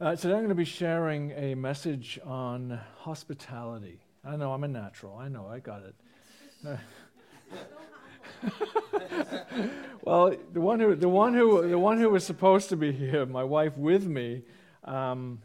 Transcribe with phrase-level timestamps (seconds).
[0.00, 3.98] Uh, today I'm going to be sharing a message on hospitality.
[4.24, 5.16] I know I'm a natural.
[5.16, 5.96] I know I got it.
[10.04, 13.26] well, the one who the one who the one who was supposed to be here,
[13.26, 14.42] my wife with me,
[14.84, 15.40] um,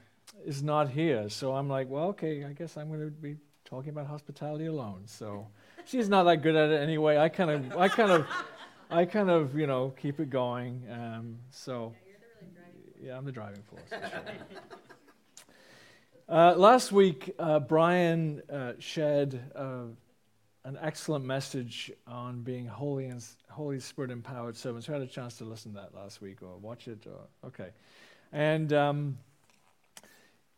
[0.46, 1.30] is not here.
[1.30, 5.02] So I'm like, well, okay, I guess I'm going to be talking about hospitality alone.
[5.08, 5.48] So
[5.84, 7.18] she's not that good at it anyway.
[7.18, 8.28] I kind of I kind of
[8.92, 10.84] I kind of you know keep it going.
[10.92, 11.96] Um, so.
[13.04, 13.82] Yeah, I'm the driving force.
[13.90, 14.00] Sure.
[16.30, 19.88] uh, last week, uh, Brian uh, shared uh,
[20.64, 24.88] an excellent message on being holy and Holy Spirit empowered servants.
[24.88, 27.06] Who had a chance to listen to that last week or watch it?
[27.06, 27.72] Or okay,
[28.32, 29.18] and um,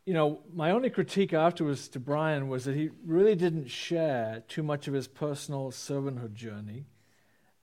[0.06, 4.62] you know, my only critique afterwards to Brian was that he really didn't share too
[4.62, 6.86] much of his personal servanthood journey.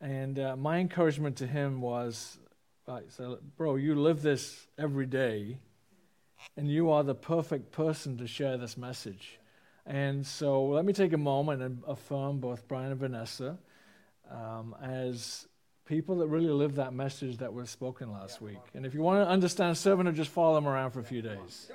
[0.01, 2.39] And uh, my encouragement to him was
[2.89, 5.59] Right, so, bro, you live this every day,
[6.57, 9.39] and you are the perfect person to share this message.
[9.87, 13.57] And so, let me take a moment and affirm both Brian and Vanessa
[14.29, 15.47] um, as
[15.85, 18.59] people that really live that message that was spoken last week.
[18.75, 21.71] And if you want to understand servanthood, just follow him around for a few days.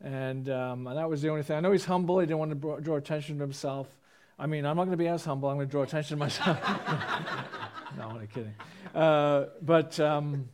[0.00, 1.58] And, um, and that was the only thing.
[1.58, 2.18] I know he's humble.
[2.18, 3.86] He didn't want to draw attention to himself.
[4.36, 5.48] I mean, I'm not going to be as humble.
[5.48, 6.58] I'm going to draw attention to myself.
[7.98, 8.54] no, I'm kidding.
[8.94, 10.48] Uh, but um,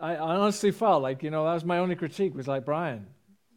[0.00, 3.06] I, I honestly felt like, you know, that was my only critique was like, Brian,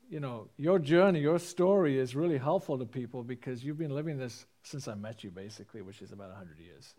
[0.10, 4.18] you know, your journey, your story is really helpful to people because you've been living
[4.18, 6.94] this since I met you, basically, which is about 100 years.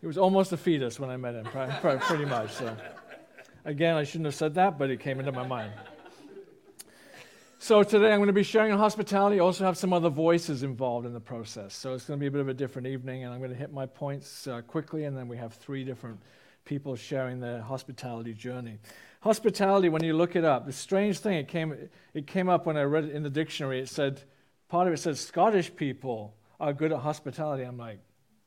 [0.00, 2.52] he was almost a fetus when I met him, pretty much.
[2.52, 2.76] So.
[3.64, 5.72] Again, I shouldn't have said that, but it came into my mind.
[7.60, 9.40] So today I'm going to be sharing on hospitality.
[9.40, 11.74] I also have some other voices involved in the process.
[11.74, 13.56] So it's going to be a bit of a different evening, and I'm going to
[13.56, 16.20] hit my points uh, quickly, and then we have three different
[16.64, 18.78] people sharing their hospitality journey.
[19.22, 21.74] Hospitality, when you look it up, the strange thing, it came,
[22.14, 23.80] it came up when I read it in the dictionary.
[23.80, 24.22] It said,
[24.68, 27.64] part of it said, Scottish people are good at hospitality.
[27.64, 27.98] I'm like,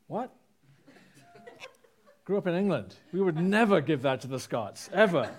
[0.06, 0.34] what?
[2.24, 2.94] Grew up in England.
[3.12, 5.30] We would never give that to the Scots, ever.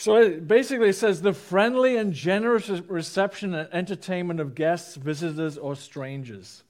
[0.00, 5.76] So it basically says the friendly and generous reception and entertainment of guests, visitors, or
[5.76, 6.62] strangers.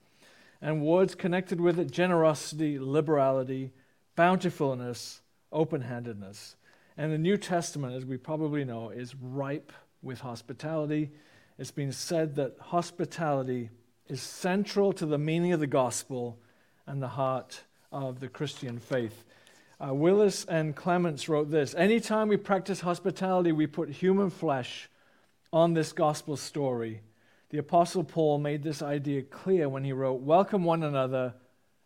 [0.60, 3.70] And words connected with it generosity, liberality,
[4.16, 5.20] bountifulness,
[5.52, 6.56] open handedness.
[6.96, 9.70] And the New Testament, as we probably know, is ripe
[10.02, 11.12] with hospitality.
[11.56, 13.70] It's been said that hospitality
[14.08, 16.36] is central to the meaning of the gospel
[16.84, 17.62] and the heart
[17.92, 19.22] of the Christian faith.
[19.82, 24.90] Uh, Willis and Clements wrote this Anytime we practice hospitality, we put human flesh
[25.52, 27.00] on this gospel story.
[27.48, 31.34] The Apostle Paul made this idea clear when he wrote, Welcome one another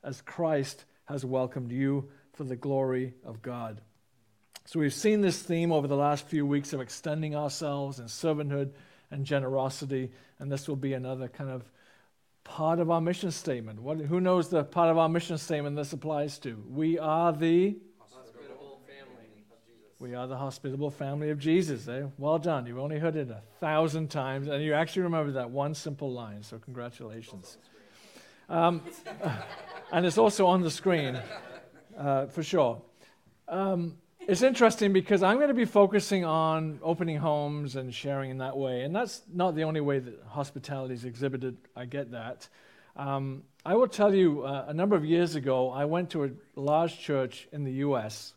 [0.03, 3.81] as Christ has welcomed you for the glory of God.
[4.65, 8.73] So we've seen this theme over the last few weeks of extending ourselves in servanthood
[9.11, 11.71] and generosity, and this will be another kind of
[12.45, 13.81] part of our mission statement.
[13.81, 16.63] What, who knows the part of our mission statement this applies to?
[16.69, 19.99] We are the hospitable family of Jesus.
[19.99, 21.89] We are the hospitable family of Jesus.
[21.89, 22.05] Eh?
[22.19, 22.67] Well done.
[22.67, 26.43] You've only heard it a thousand times, and you actually remember that one simple line.
[26.43, 27.57] So congratulations.
[28.49, 28.83] Um,
[29.93, 31.19] and it's also on the screen
[31.99, 32.81] uh, for sure.
[33.49, 33.97] Um,
[34.27, 38.57] it's interesting because I'm going to be focusing on opening homes and sharing in that
[38.57, 38.83] way.
[38.83, 41.57] And that's not the only way that hospitality is exhibited.
[41.77, 42.49] I get that.
[42.97, 46.31] Um, I will tell you, uh, a number of years ago, I went to a
[46.57, 48.35] large church in the U.S.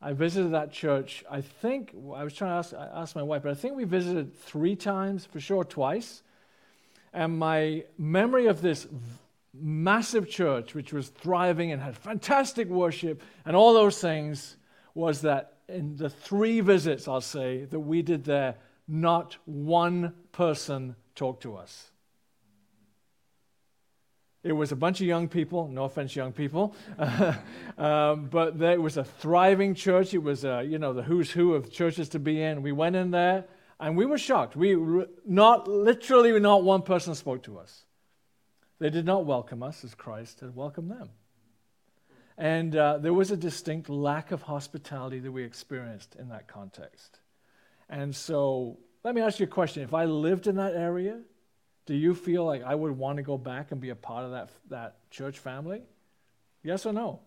[0.00, 3.50] I visited that church, I think, I was trying to ask, ask my wife, but
[3.50, 6.22] I think we visited three times, for sure twice.
[7.12, 8.86] And my memory of this
[9.54, 14.56] massive church, which was thriving and had fantastic worship and all those things,
[14.96, 18.56] was that in the three visits, I'll say, that we did there,
[18.88, 21.90] not one person talked to us.
[24.42, 26.74] It was a bunch of young people, no offense, young people,
[27.78, 30.14] um, but there, it was a thriving church.
[30.14, 32.62] It was, uh, you know, the who's who of churches to be in.
[32.62, 33.44] We went in there
[33.78, 34.56] and we were shocked.
[34.56, 34.76] We
[35.26, 37.84] not literally, not one person spoke to us.
[38.78, 41.10] They did not welcome us as Christ had welcomed them.
[42.38, 47.18] And uh, there was a distinct lack of hospitality that we experienced in that context.
[47.88, 49.82] And so, let me ask you a question.
[49.82, 51.20] If I lived in that area,
[51.86, 54.32] do you feel like I would want to go back and be a part of
[54.32, 55.82] that, that church family?
[56.62, 57.20] Yes or no?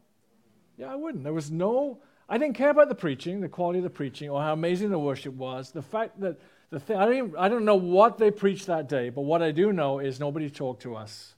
[0.77, 1.23] Yeah, I wouldn't.
[1.23, 4.41] There was no, I didn't care about the preaching, the quality of the preaching, or
[4.41, 5.71] how amazing the worship was.
[5.71, 6.39] The fact that
[6.69, 9.51] the thing, I don't, I don't know what they preached that day, but what I
[9.51, 11.35] do know is nobody talked to us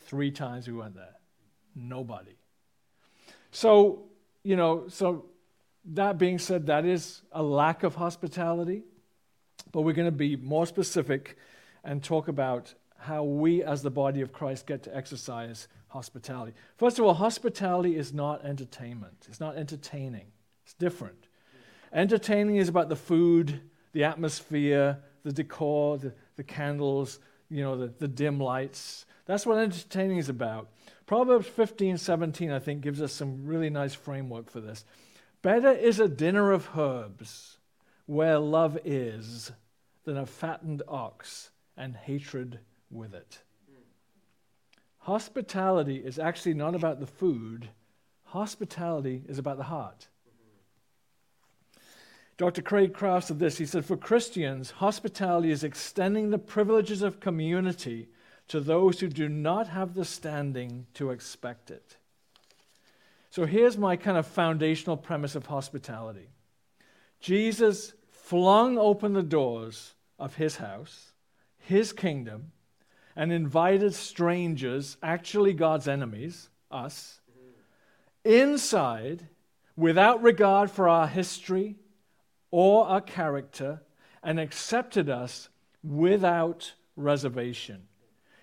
[0.00, 1.16] three times we went there.
[1.74, 2.36] Nobody.
[3.50, 4.04] So,
[4.42, 5.26] you know, so
[5.92, 8.82] that being said, that is a lack of hospitality,
[9.72, 11.36] but we're going to be more specific
[11.84, 16.52] and talk about how we, as the body of Christ, get to exercise hospitality.
[16.76, 20.26] First of all, hospitality is not entertainment, it's not entertaining,
[20.64, 21.28] it's different.
[21.92, 23.60] Entertaining is about the food,
[23.92, 29.06] the atmosphere, the decor, the, the candles, you know, the, the dim lights.
[29.26, 30.68] That's what entertaining is about.
[31.06, 34.84] Proverbs 15, 17, I think, gives us some really nice framework for this.
[35.40, 37.58] Better is a dinner of herbs
[38.06, 39.52] where love is
[40.04, 42.58] than a fattened ox and hatred
[42.90, 43.40] with it.
[44.98, 47.68] Hospitality is actually not about the food,
[48.24, 50.08] hospitality is about the heart.
[52.36, 52.60] Dr.
[52.60, 53.56] Craig Kraft said this.
[53.56, 58.08] He said, For Christians, hospitality is extending the privileges of community
[58.48, 61.96] to those who do not have the standing to expect it.
[63.30, 66.28] So here's my kind of foundational premise of hospitality
[67.20, 71.12] Jesus flung open the doors of his house,
[71.58, 72.52] his kingdom,
[73.14, 77.20] and invited strangers, actually God's enemies, us,
[78.24, 79.28] inside
[79.76, 81.76] without regard for our history
[82.50, 83.82] or our character
[84.22, 85.48] and accepted us
[85.84, 87.86] without reservation.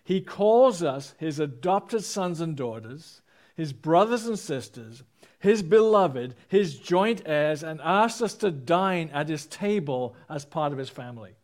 [0.03, 3.21] He calls us his adopted sons and daughters,
[3.55, 5.03] his brothers and sisters,
[5.39, 10.71] his beloved, his joint heirs, and asks us to dine at his table as part
[10.71, 11.35] of his family.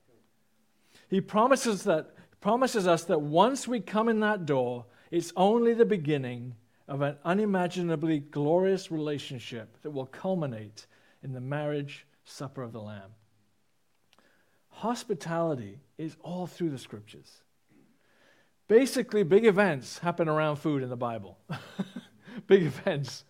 [1.09, 5.85] He promises, that, promises us that once we come in that door, it's only the
[5.85, 6.55] beginning
[6.87, 10.85] of an unimaginably glorious relationship that will culminate
[11.23, 13.11] in the marriage supper of the Lamb.
[14.69, 17.41] Hospitality is all through the scriptures.
[18.69, 21.39] Basically, big events happen around food in the Bible.
[22.47, 23.25] big events.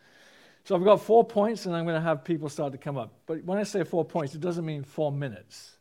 [0.65, 3.13] So I've got four points, and I'm going to have people start to come up.
[3.25, 5.77] But when I say four points, it doesn't mean four minutes.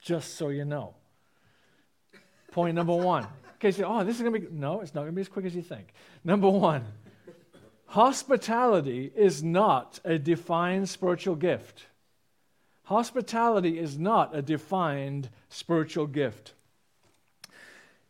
[0.00, 0.94] Just so you know.
[2.50, 3.24] Point number one.
[3.24, 5.20] In case you, oh, this is going to be, no, it's not going to be
[5.20, 5.92] as quick as you think.
[6.24, 6.86] Number one,
[7.84, 11.88] hospitality is not a defined spiritual gift.
[12.84, 16.54] Hospitality is not a defined spiritual gift.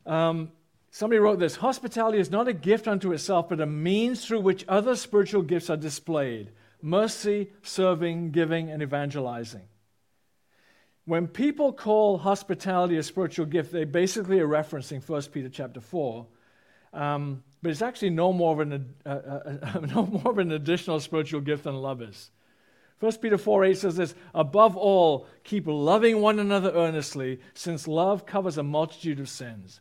[0.06, 0.50] Um,
[0.90, 4.64] somebody wrote this Hospitality is not a gift unto itself, but a means through which
[4.68, 6.50] other spiritual gifts are displayed
[6.82, 9.62] mercy, serving, giving, and evangelizing.
[11.04, 16.26] When people call hospitality a spiritual gift, they basically are referencing 1 Peter chapter 4.
[16.92, 20.52] Um, but it's actually no more, of an, uh, uh, uh no more of an
[20.52, 22.30] additional spiritual gift than love is.
[23.00, 28.26] 1 Peter 4 8 says this Above all, keep loving one another earnestly, since love
[28.26, 29.80] covers a multitude of sins.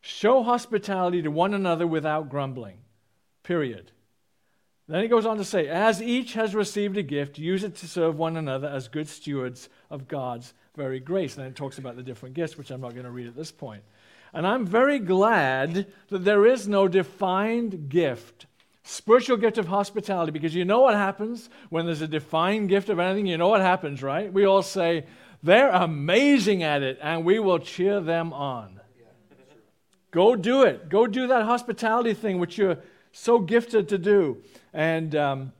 [0.00, 2.78] Show hospitality to one another without grumbling.
[3.42, 3.92] Period.
[4.88, 7.88] Then he goes on to say, As each has received a gift, use it to
[7.88, 11.36] serve one another as good stewards of God's very grace.
[11.36, 13.36] And then it talks about the different gifts, which I'm not going to read at
[13.36, 13.82] this point.
[14.32, 18.46] And I'm very glad that there is no defined gift,
[18.82, 22.98] spiritual gift of hospitality, because you know what happens when there's a defined gift of
[22.98, 23.26] anything?
[23.26, 24.32] You know what happens, right?
[24.32, 25.04] We all say,
[25.42, 28.77] They're amazing at it, and we will cheer them on.
[30.10, 30.88] Go do it.
[30.88, 32.78] Go do that hospitality thing, which you're
[33.12, 34.38] so gifted to do.
[34.72, 35.52] And um,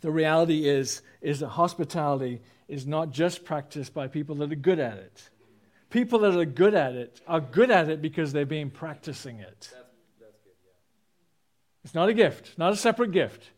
[0.00, 4.78] the reality is, is that hospitality is not just practiced by people that are good
[4.78, 5.30] at it.
[5.90, 9.60] People that are good at it are good at it because they've been practicing it.
[9.60, 10.72] That's, that's good, yeah.
[11.84, 13.50] It's not a gift, not a separate gift.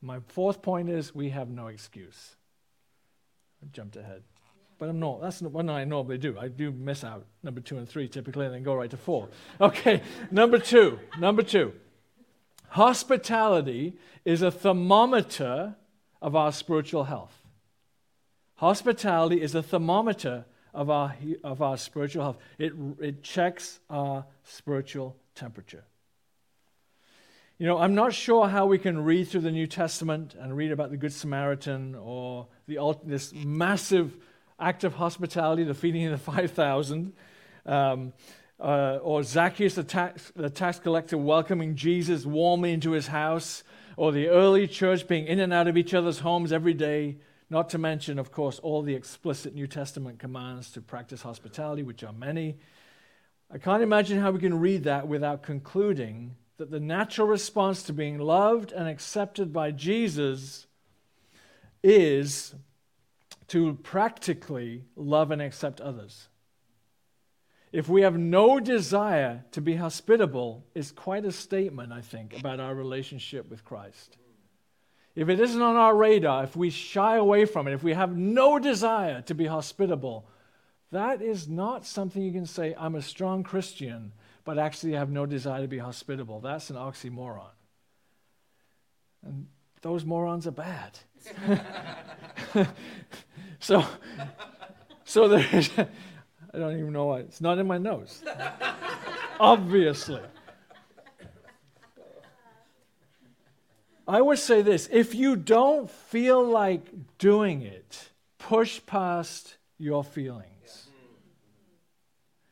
[0.00, 2.36] My fourth point is we have no excuse.
[3.62, 4.22] I jumped ahead.
[4.78, 5.22] But I'm not.
[5.22, 6.38] That's not what I normally do.
[6.38, 9.28] I do miss out number two and three typically and then go right to four.
[9.60, 10.98] Okay, number two.
[11.18, 11.72] Number two.
[12.68, 15.76] Hospitality is a thermometer
[16.20, 17.34] of our spiritual health.
[18.56, 22.38] Hospitality is a thermometer of our, of our spiritual health.
[22.58, 25.84] It, it checks our spiritual temperature.
[27.58, 30.72] You know, I'm not sure how we can read through the New Testament and read
[30.72, 34.14] about the Good Samaritan or the, this massive
[34.58, 37.12] act of hospitality, the feeding of the 5,000,
[37.66, 38.12] um,
[38.58, 43.62] uh, or Zacchaeus, the tax, the tax collector, welcoming Jesus warmly into his house,
[43.96, 47.70] or the early church being in and out of each other's homes every day, not
[47.70, 52.12] to mention, of course, all the explicit New Testament commands to practice hospitality, which are
[52.12, 52.56] many.
[53.50, 57.92] I can't imagine how we can read that without concluding that the natural response to
[57.92, 60.66] being loved and accepted by Jesus
[61.82, 62.54] is
[63.48, 66.28] to practically love and accept others.
[67.72, 72.60] If we have no desire to be hospitable, is quite a statement, I think, about
[72.60, 74.16] our relationship with Christ.
[75.14, 78.16] if it isn't on our radar, if we shy away from it, if we have
[78.16, 80.28] no desire to be hospitable,
[80.92, 84.12] that is not something you can say, I'm a strong Christian,
[84.44, 86.40] but actually have no desire to be hospitable.
[86.40, 87.50] That's an oxymoron.
[89.24, 89.48] And
[89.82, 90.98] those morons are bad.
[93.66, 93.84] so,
[95.04, 97.18] so there's, I don't even know why.
[97.18, 98.22] It's not in my notes.
[99.40, 100.22] Obviously.
[104.06, 106.86] I would say this if you don't feel like
[107.18, 110.86] doing it, push past your feelings.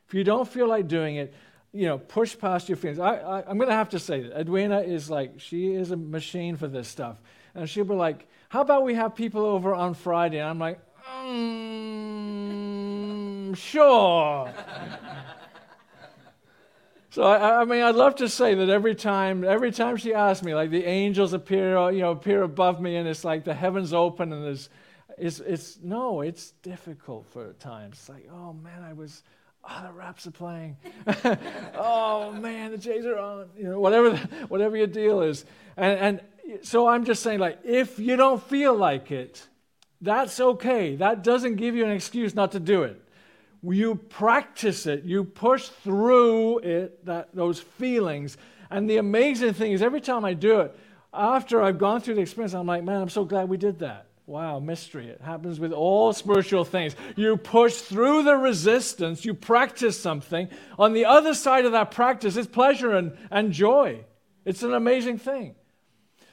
[0.09, 1.33] If you don't feel like doing it,
[1.73, 2.99] you know, push past your feelings.
[2.99, 5.97] I, I, am going to have to say that Edwina is like, she is a
[5.97, 7.21] machine for this stuff.
[7.55, 10.39] And she'll be like, how about we have people over on Friday?
[10.39, 10.81] And I'm like,
[11.35, 14.53] mm, sure.
[17.15, 20.45] So I, I, mean, I'd love to say that every time, every time she asks
[20.45, 23.93] me, like the angels appear, you know, appear above me, and it's like the heavens
[23.93, 24.69] open, and there's,
[25.17, 27.99] it's, it's no, it's difficult for times.
[27.99, 29.23] It's like, oh man, I was,
[29.63, 30.77] oh, the raps are playing.
[31.77, 33.49] oh man, the Jays are on.
[33.57, 34.17] You know, whatever,
[34.49, 35.45] whatever your deal is,
[35.77, 39.47] and and so I'm just saying, like, if you don't feel like it,
[40.05, 40.97] that's okay.
[40.97, 43.01] That doesn't give you an excuse not to do it
[43.73, 48.37] you practice it, you push through it, that, those feelings.
[48.71, 50.77] And the amazing thing is, every time I do it,
[51.13, 54.07] after I've gone through the experience, I'm like, man, I'm so glad we did that.
[54.27, 55.09] Wow, mystery.
[55.09, 56.97] It happens with all spiritual things.
[57.15, 60.49] You push through the resistance, you practice something.
[60.79, 64.05] On the other side of that practice is pleasure and, and joy.
[64.45, 65.55] It's an amazing thing.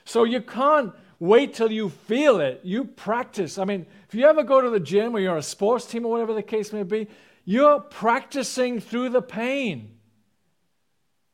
[0.06, 2.62] So you can't wait till you feel it.
[2.64, 3.60] You practice.
[3.60, 6.12] I mean, if you ever go to the gym or you're a sports team or
[6.12, 7.08] whatever the case may be,
[7.46, 9.98] you're practicing through the pain.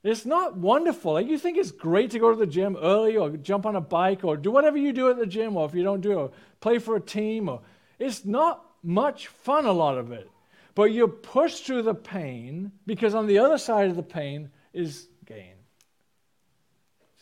[0.03, 1.13] It's not wonderful.
[1.13, 3.81] Like you think it's great to go to the gym early or jump on a
[3.81, 6.15] bike or do whatever you do at the gym or if you don't do it,
[6.15, 7.61] or play for a team or
[7.97, 10.29] it's not much fun a lot of it.
[10.75, 15.07] But you push through the pain because on the other side of the pain is
[15.25, 15.55] gain.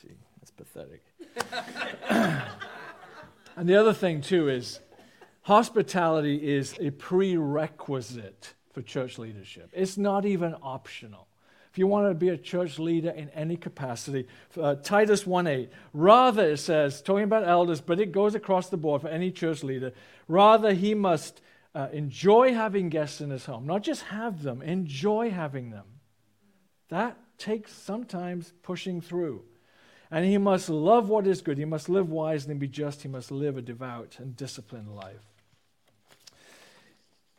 [0.01, 1.04] See, that's pathetic.
[3.55, 4.79] and the other thing, too, is
[5.43, 9.69] hospitality is a prerequisite for church leadership.
[9.73, 11.27] It's not even optional.
[11.71, 14.27] If you want to be a church leader in any capacity,
[14.57, 15.69] uh, Titus 1:8.
[15.91, 19.61] Rather, it says, talking about elders, but it goes across the board for any church
[19.61, 19.91] leader.
[20.29, 21.41] Rather, he must
[21.75, 25.85] uh, enjoy having guests in his home, not just have them, enjoy having them.
[26.87, 29.43] That takes sometimes pushing through.
[30.15, 31.57] And he must love what is good.
[31.57, 33.01] He must live wisely and be just.
[33.01, 35.25] He must live a devout and disciplined life.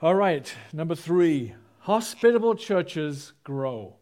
[0.03, 3.97] All right, number three hospitable churches grow.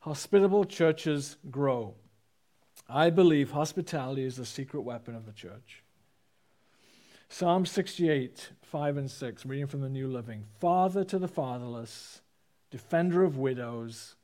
[0.00, 1.94] Hospitable churches grow.
[2.90, 5.82] I believe hospitality is the secret weapon of the church.
[7.30, 10.44] Psalm 68, 5 and 6, reading from the New Living.
[10.60, 12.20] Father to the fatherless,
[12.70, 14.14] defender of widows,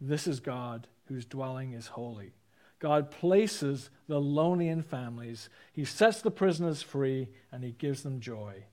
[0.00, 2.34] this is God whose dwelling is holy.
[2.78, 5.48] God places the lonely in families.
[5.72, 8.64] He sets the prisoners free and he gives them joy.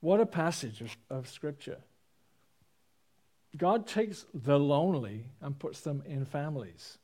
[0.00, 1.78] What a passage of, of Scripture.
[3.56, 6.98] God takes the lonely and puts them in families.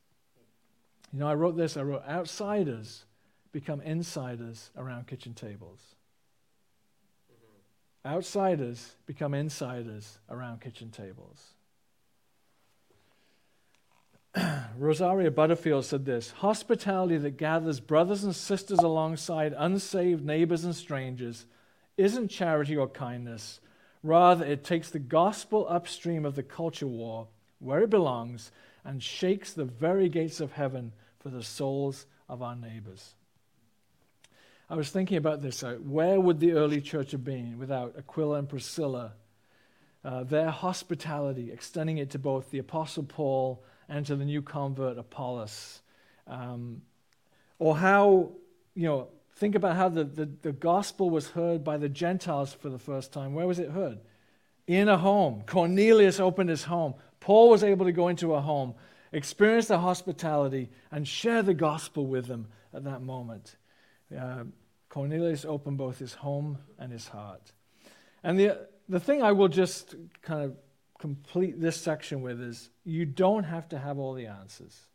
[1.13, 3.05] You know, I wrote this I wrote, outsiders
[3.53, 5.81] become insiders around kitchen tables.
[7.33, 8.15] Mm-hmm.
[8.15, 11.55] Outsiders become insiders around kitchen tables.
[14.79, 21.47] Rosaria Butterfield said this Hospitality that gathers brothers and sisters alongside unsaved neighbors and strangers
[21.97, 23.61] isn't charity or kindness.
[24.03, 28.51] Rather, it takes the gospel upstream of the culture war, where it belongs,
[28.85, 33.15] and shakes the very gates of heaven for the souls of our neighbors.
[34.69, 35.63] I was thinking about this.
[35.63, 39.13] Uh, where would the early church have been without Aquila and Priscilla?
[40.05, 43.63] Uh, their hospitality, extending it to both the Apostle Paul
[43.93, 45.83] and to the new convert Apollos.
[46.27, 46.81] Um,
[47.59, 48.33] or how,
[48.75, 52.71] you know, think about how the, the, the gospel was heard by the Gentiles for
[52.71, 53.35] the first time.
[53.35, 53.99] Where was it heard?
[54.67, 55.43] In a home.
[55.47, 56.95] Cornelius opened his home.
[57.21, 58.75] Paul was able to go into a home,
[59.13, 63.57] experience the hospitality, and share the gospel with them at that moment.
[64.19, 64.45] Uh,
[64.89, 67.53] Cornelius opened both his home and his heart.
[68.25, 70.57] And the, the thing I will just kind of
[71.03, 74.87] complete this section with is you don't have to have all the answers.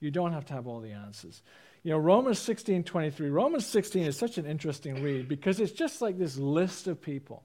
[0.00, 1.42] You don't have to have all the answers.
[1.82, 3.28] You know, Romans 16 23.
[3.28, 7.42] Romans 16 is such an interesting read because it's just like this list of people.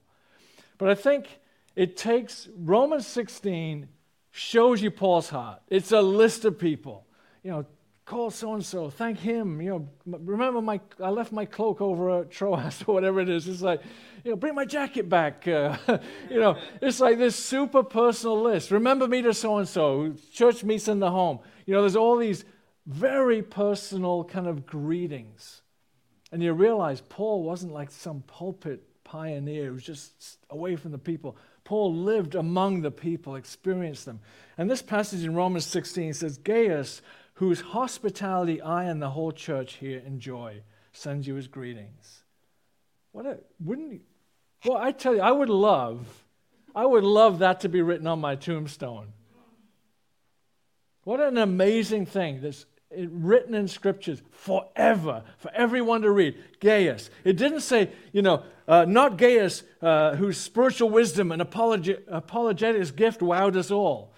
[0.78, 1.28] But I think
[1.76, 3.90] it takes Romans 16
[4.32, 5.62] shows you Paul's heart.
[5.68, 7.06] It's a list of people.
[7.44, 7.66] You know,
[8.10, 9.62] call so and so, thank him.
[9.62, 13.48] You know, remember my I left my cloak over at Troas or whatever it is.
[13.48, 13.82] It's like,
[14.24, 15.48] you know, bring my jacket back.
[15.48, 15.78] Uh,
[16.30, 18.72] you know, it's like this super personal list.
[18.72, 20.16] Remember me to so and so.
[20.34, 21.40] Church meets in the home.
[21.68, 22.46] You know, there's all these
[22.88, 25.62] very personal kind of greetings,
[26.32, 30.98] and you realize Paul wasn't like some pulpit pioneer who was just away from the
[30.98, 31.38] people.
[31.64, 34.22] Paul lived among the people, experienced them.
[34.58, 37.04] And this passage in Romans 16 says, Gaius,
[37.40, 42.24] whose hospitality I and the whole church here enjoy, sends you his greetings.
[43.14, 44.02] What a, wouldn't you?
[44.66, 46.26] Well, I tell you, I would love,
[46.76, 49.14] I would love that to be written on my tombstone.
[51.06, 56.38] What an amazing thing that's written in scriptures forever for everyone to read.
[56.60, 57.10] Gaius.
[57.24, 62.92] It didn't say, you know, uh, not Gaius, uh, whose spiritual wisdom and apologi- apologetics
[62.92, 64.09] gift wowed us all.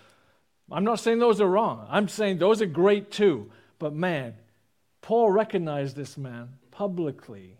[0.72, 1.86] I'm not saying those are wrong.
[1.90, 3.52] I'm saying those are great too.
[3.80, 4.36] But man,
[5.02, 7.58] Paul recognized this man publicly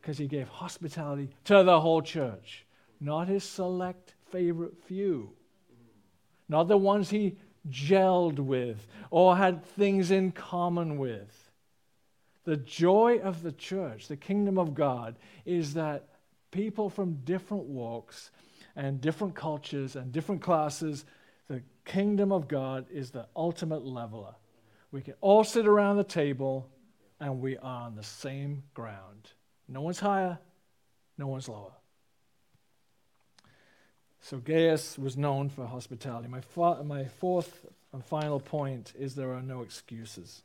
[0.00, 2.66] because he gave hospitality to the whole church,
[3.00, 5.30] not his select favorite few,
[6.48, 7.36] not the ones he
[7.70, 11.50] gelled with or had things in common with.
[12.44, 15.16] The joy of the church, the kingdom of God,
[15.46, 16.08] is that
[16.50, 18.30] people from different walks
[18.76, 21.06] and different cultures and different classes,
[21.48, 24.34] the kingdom of God is the ultimate leveler.
[24.90, 26.68] We can all sit around the table
[27.20, 29.32] and we are on the same ground.
[29.68, 30.38] No one's higher,
[31.18, 31.72] no one's lower.
[34.20, 36.28] So Gaius was known for hospitality.
[36.28, 40.42] My, fa- my fourth and final point is there are no excuses.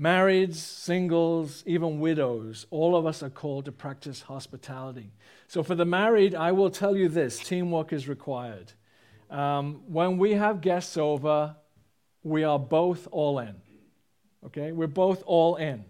[0.00, 5.12] Marrieds, singles, even widows, all of us are called to practice hospitality.
[5.46, 8.72] So, for the married, I will tell you this teamwork is required.
[9.32, 11.56] Um, when we have guests over,
[12.22, 13.56] we are both all in.
[14.46, 14.72] Okay?
[14.72, 15.84] We're both all in.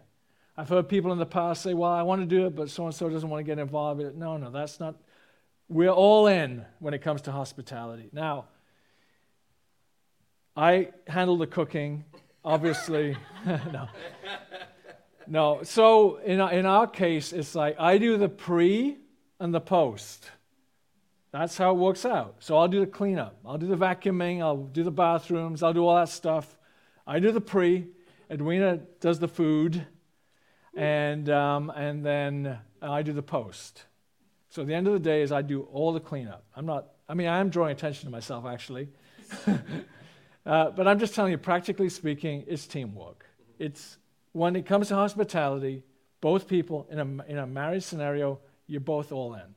[0.57, 2.87] I've heard people in the past say, well, I want to do it, but so
[2.87, 4.01] and so doesn't want to get involved.
[4.17, 4.95] No, no, that's not
[5.73, 8.11] we're all in when it comes to hospitality.
[8.13, 8.47] Now,
[10.55, 12.05] I handle the cooking,
[12.45, 13.17] obviously.
[13.47, 13.89] no.
[15.27, 15.63] No.
[15.63, 18.99] So in, in our case, it's like I do the pre
[19.41, 20.31] and the post.
[21.33, 22.37] That's how it works out.
[22.41, 23.39] So I'll do the cleanup.
[23.45, 24.43] I'll do the vacuuming.
[24.43, 25.63] I'll do the bathrooms.
[25.63, 26.59] I'll do all that stuff.
[27.07, 27.87] I do the pre.
[28.31, 29.87] Edwina does the food.
[30.75, 33.85] And, um, and then I do the post.
[34.51, 36.45] So the end of the day is I do all the cleanup.
[36.55, 38.89] I'm not, I mean, I am drawing attention to myself actually.
[40.47, 43.25] uh, but I'm just telling you, practically speaking, it's teamwork.
[43.59, 43.97] It's
[44.33, 45.85] when it comes to hospitality,
[46.21, 49.55] both people in a, in a marriage scenario, you're both all in.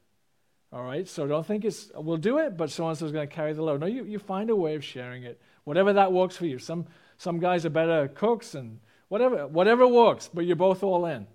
[0.76, 1.08] All right?
[1.08, 3.54] So don't think it's, we'll do it, but so and so is going to carry
[3.54, 3.80] the load.
[3.80, 6.60] No, you, you find a way of sharing it, whatever that works for you.
[6.60, 6.86] Some,
[7.18, 11.28] some guys are better cooks and whatever, whatever works, but you're both all in.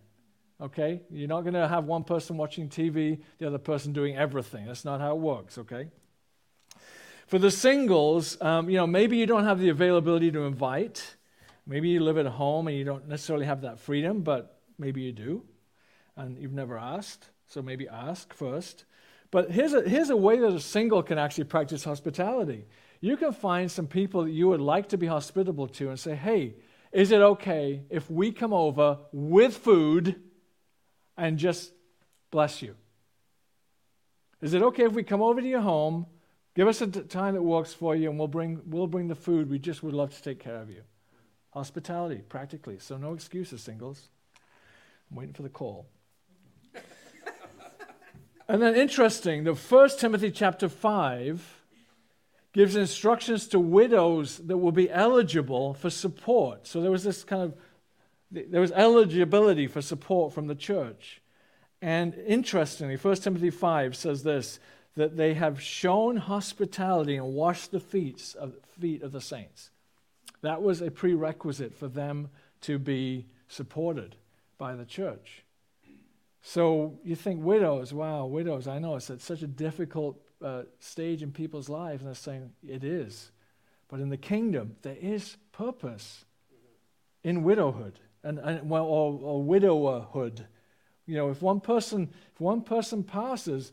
[0.60, 1.00] Okay?
[1.10, 4.66] You're not going to have one person watching TV, the other person doing everything.
[4.66, 5.88] That's not how it works, okay?
[7.26, 11.16] For the singles, um, you know, maybe you don't have the availability to invite.
[11.66, 15.12] Maybe you live at home and you don't necessarily have that freedom, but maybe you
[15.12, 15.44] do.
[16.14, 18.84] And you've never asked, so maybe ask first.
[19.30, 22.66] But here's a, here's a way that a single can actually practice hospitality.
[23.00, 26.14] You can find some people that you would like to be hospitable to and say,
[26.14, 26.54] hey,
[26.92, 30.20] is it okay if we come over with food
[31.20, 31.72] and just
[32.30, 32.74] bless you.
[34.40, 36.06] Is it okay if we come over to your home,
[36.54, 39.50] give us a time that works for you, and we'll bring, we'll bring the food?
[39.50, 40.82] We just would love to take care of you.
[41.50, 42.78] Hospitality, practically.
[42.78, 44.08] So no excuses, singles.
[45.10, 45.86] I'm waiting for the call.
[48.50, 51.62] And then interesting, the first Timothy chapter 5
[52.52, 56.66] gives instructions to widows that will be eligible for support.
[56.66, 57.54] So there was this kind of
[58.30, 61.20] there was eligibility for support from the church.
[61.82, 64.60] And interestingly, 1 Timothy 5 says this
[64.96, 69.70] that they have shown hospitality and washed the feet of, feet of the saints.
[70.42, 72.28] That was a prerequisite for them
[72.62, 74.16] to be supported
[74.58, 75.44] by the church.
[76.42, 81.22] So you think widows, wow, widows, I know it's at such a difficult uh, stage
[81.22, 83.30] in people's lives, and I'm saying it is.
[83.88, 86.24] But in the kingdom, there is purpose
[87.22, 90.46] in widowhood and, and well, or, or widowerhood.
[91.06, 93.72] You know, if one person if one person passes,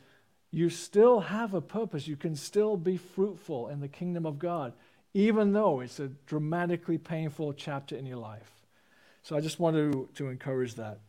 [0.52, 2.08] you still have a purpose.
[2.08, 4.74] You can still be fruitful in the kingdom of God,
[5.14, 8.52] even though it's a dramatically painful chapter in your life.
[9.24, 11.00] So I just want to, to encourage that.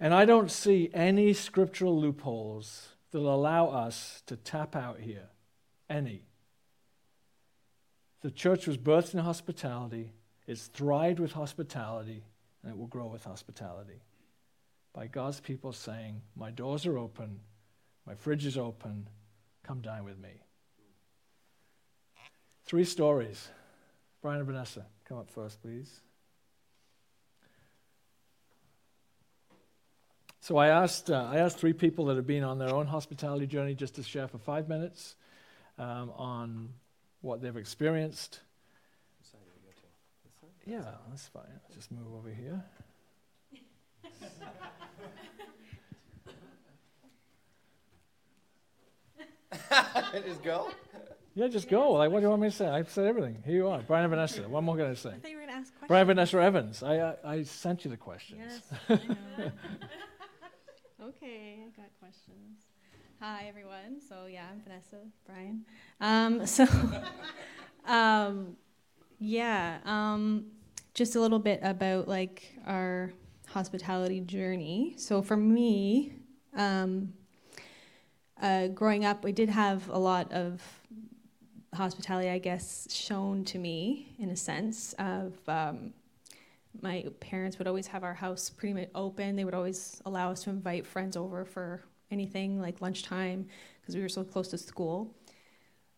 [0.00, 5.28] And I don't see any scriptural loopholes that allow us to tap out here.
[5.88, 6.24] Any.
[8.22, 10.12] The church was birthed in hospitality.
[10.46, 12.24] It's thrived with hospitality
[12.62, 14.00] and it will grow with hospitality.
[14.92, 17.40] By God's people saying, My doors are open,
[18.06, 19.08] my fridge is open,
[19.62, 20.40] come dine with me.
[22.64, 23.48] Three stories.
[24.22, 26.00] Brian and Vanessa, come up first, please.
[30.44, 33.46] So I asked, uh, I asked three people that have been on their own hospitality
[33.46, 35.16] journey just to share for five minutes
[35.78, 36.68] um, on
[37.22, 38.40] what they've experienced.
[40.66, 41.44] Yeah, that's fine.
[41.46, 42.62] I'll Just move over here.
[50.26, 50.68] just go.
[51.34, 51.92] Yeah, just go.
[51.92, 52.68] Like, what do you want me to say?
[52.68, 53.42] I've said everything.
[53.46, 54.42] Here you are, Brian and Vanessa.
[54.42, 55.08] What more can I say?
[55.08, 55.88] I thought you were going to ask questions.
[55.88, 56.82] Brian Vanessa Evans.
[56.82, 58.42] I, uh, I sent you the questions.
[58.46, 58.94] Yes, I
[59.38, 59.50] know.
[61.08, 62.60] okay, I got questions.
[63.20, 64.00] Hi, everyone.
[64.08, 65.64] So, yeah, I'm Vanessa, Brian.
[66.00, 66.66] Um, so,
[67.86, 68.56] um,
[69.18, 70.46] yeah, um,
[70.94, 73.12] just a little bit about like our
[73.48, 74.94] hospitality journey.
[74.96, 76.14] So, for me,
[76.56, 77.12] um,
[78.40, 80.62] uh, growing up, we did have a lot of
[81.74, 85.92] hospitality, I guess, shown to me in a sense of um,
[86.82, 89.36] my parents would always have our house pretty much open.
[89.36, 93.46] They would always allow us to invite friends over for anything like lunchtime
[93.80, 95.14] because we were so close to school.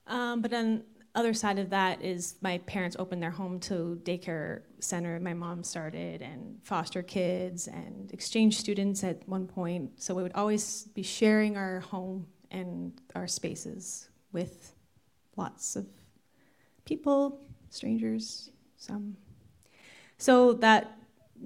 [0.07, 0.85] Um, but then
[1.15, 5.65] other side of that is my parents opened their home to daycare center my mom
[5.65, 11.03] started and foster kids and exchange students at one point so we would always be
[11.03, 14.75] sharing our home and our spaces with
[15.37, 15.87] lots of
[16.85, 19.17] people, strangers, some.
[20.19, 20.93] So that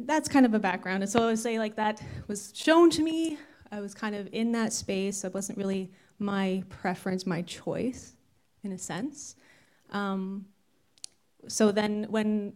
[0.06, 1.02] that's kind of a background.
[1.02, 3.38] And so I would say like that was shown to me.
[3.72, 5.24] I was kind of in that space.
[5.24, 8.14] It wasn't really my preference, my choice,
[8.62, 9.36] in a sense.
[9.90, 10.46] Um,
[11.48, 12.52] so then when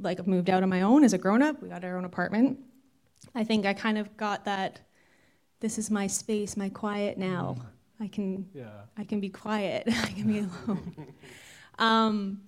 [0.00, 2.04] like I moved out on my own as a grown up, we got our own
[2.04, 2.60] apartment.
[3.34, 4.80] I think I kind of got that
[5.60, 7.56] this is my space, my quiet now.
[8.00, 8.82] I can yeah.
[8.96, 9.84] I can be quiet.
[9.88, 11.14] I can be alone.
[11.78, 12.42] um,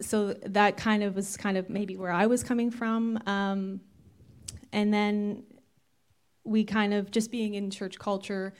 [0.00, 3.18] so that kind of was kind of maybe where I was coming from.
[3.26, 3.80] Um,
[4.72, 5.44] and then
[6.44, 8.54] we kind of just being in church culture,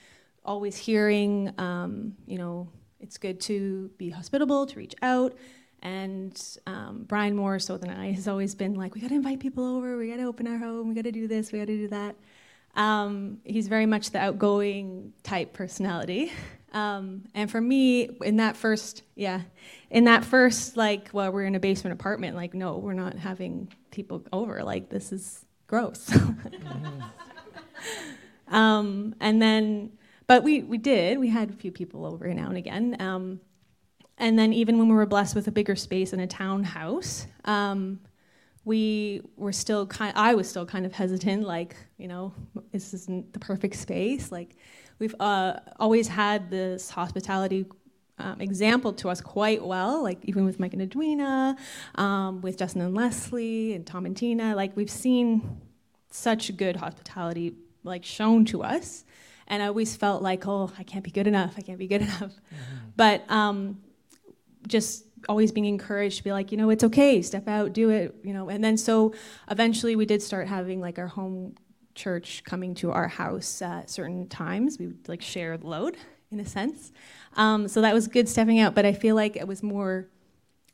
[0.45, 2.69] always hearing, um, you know,
[2.99, 5.35] it's good to be hospitable, to reach out.
[5.81, 9.41] And um, Brian more so than I has always been like, we got to invite
[9.41, 11.67] people over, we got to open our home, we got to do this, we got
[11.67, 12.15] to do that.
[12.75, 16.31] Um, he's very much the outgoing type personality.
[16.73, 19.41] Um, and for me, in that first, yeah,
[19.89, 23.71] in that first, like, well, we're in a basement apartment, like, no, we're not having
[23.91, 24.63] people over.
[24.63, 26.11] Like, this is gross.
[28.47, 29.91] um, and then,
[30.25, 32.97] but we, we did, we had a few people over now and again.
[32.99, 33.39] Um,
[34.17, 37.99] and then, even when we were blessed with a bigger space in a townhouse, um,
[38.65, 42.33] we were still kind I was still kind of hesitant like you know
[42.71, 44.55] this isn't the perfect space like
[44.99, 47.65] we've uh, always had this hospitality
[48.19, 51.57] um, example to us quite well like even with Mike and Edwina
[51.95, 55.61] um, with Justin and Leslie and Tom and Tina like we've seen
[56.11, 59.03] such good hospitality like shown to us
[59.47, 62.01] and I always felt like oh I can't be good enough I can't be good
[62.07, 62.89] enough mm-hmm.
[62.95, 63.79] but um,
[64.67, 68.15] just always being encouraged to be like, you know, it's okay, step out, do it,
[68.23, 68.49] you know.
[68.49, 69.13] And then so
[69.49, 71.55] eventually we did start having like our home
[71.95, 74.79] church coming to our house at certain times.
[74.79, 75.97] We would like share the load
[76.31, 76.91] in a sense.
[77.35, 80.07] Um, so that was good stepping out, but I feel like it was more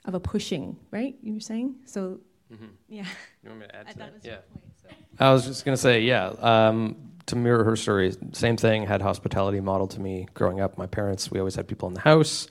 [0.05, 1.15] of a pushing, right?
[1.21, 1.75] You were saying?
[1.85, 2.19] So,
[2.51, 2.65] mm-hmm.
[2.87, 3.05] yeah.
[3.43, 4.13] You want me to add to that?
[4.23, 4.37] Yeah.
[4.51, 4.89] Point, so.
[5.19, 6.27] I was just going to say, yeah.
[6.39, 6.95] Um,
[7.27, 10.77] to mirror her story, same thing, had hospitality modeled to me growing up.
[10.77, 12.47] My parents, we always had people in the house.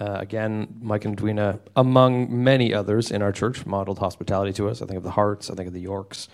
[0.00, 4.82] Uh, again, Mike and Edwina, among many others in our church, modeled hospitality to us.
[4.82, 6.28] I think of the Harts, I think of the Yorks,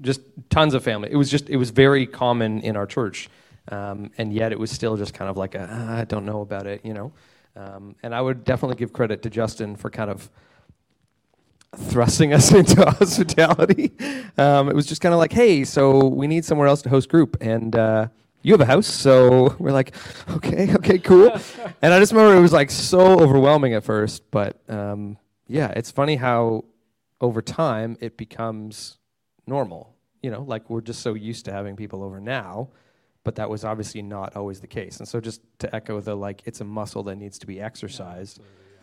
[0.00, 1.08] just tons of family.
[1.10, 3.28] It was just, it was very common in our church.
[3.70, 6.40] Um, and yet it was still just kind of like, I ah, I don't know
[6.40, 7.12] about it, you know?
[7.54, 10.30] Um, and I would definitely give credit to Justin for kind of
[11.76, 13.92] thrusting us into hospitality.
[14.36, 17.08] Um, it was just kind of like, hey, so we need somewhere else to host
[17.08, 17.36] group.
[17.40, 18.08] And, uh,
[18.42, 19.94] you have a house so we're like
[20.30, 21.36] okay okay cool
[21.82, 25.90] and i just remember it was like so overwhelming at first but um, yeah it's
[25.90, 26.64] funny how
[27.20, 28.97] over time it becomes
[29.48, 32.68] normal you know like we're just so used to having people over now
[33.24, 36.42] but that was obviously not always the case and so just to echo the like
[36.44, 38.40] it's a muscle that needs to be exercised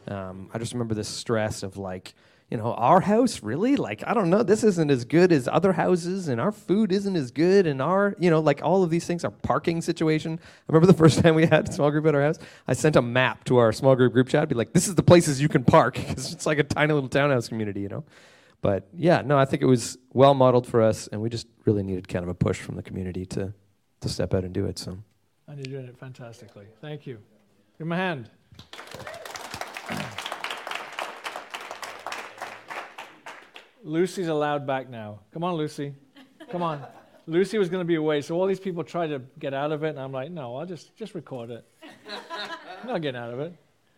[0.08, 2.14] um, i just remember this stress of like
[2.50, 5.74] you know, our house really like I don't know, this isn't as good as other
[5.74, 9.06] houses, and our food isn't as good, and our you know like all of these
[9.06, 10.40] things, our parking situation.
[10.40, 12.96] I remember the first time we had a small group at our house, I sent
[12.96, 15.50] a map to our small group group chat, be like, this is the places you
[15.50, 18.04] can park because it's like a tiny little townhouse community, you know.
[18.62, 21.84] But yeah, no, I think it was well modeled for us, and we just really
[21.84, 23.54] needed kind of a push from the community to
[24.02, 24.78] to step out and do it.
[24.80, 24.98] So.
[25.48, 26.66] And you're doing it fantastically.
[26.82, 27.20] Thank you.
[27.78, 28.30] Give him a hand.
[33.84, 35.20] Lucy's allowed back now.
[35.32, 35.94] Come on, Lucy.
[36.50, 36.84] Come on.
[37.28, 39.84] Lucy was going to be away, so all these people tried to get out of
[39.84, 41.66] it, and I'm like, no, I'll just just record it.
[42.82, 43.54] I'm not getting out of it.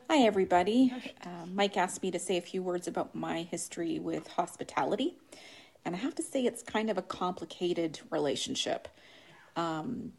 [0.10, 0.94] Hi, everybody.
[1.22, 5.18] Uh, Mike asked me to say a few words about my history with hospitality,
[5.84, 8.88] and I have to say it's kind of a complicated relationship.
[9.58, 10.14] Um,